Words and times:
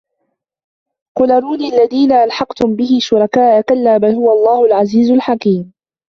قُلْ 1.17 1.31
أَرُونِيَ 1.31 1.69
الَّذِينَ 1.77 2.11
أَلْحَقْتُمْ 2.11 2.75
بِهِ 2.75 2.99
شُرَكَاءَ 3.01 3.61
كَلَّا 3.61 3.97
بَلْ 3.97 4.09
هُوَ 4.15 4.31
اللَّهُ 4.31 4.65
الْعَزِيزُ 4.65 5.11
الْحَكِيمُ 5.11 5.73